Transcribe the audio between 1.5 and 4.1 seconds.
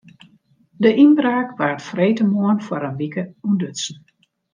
waard freedtemoarn foar in wike ûntdutsen.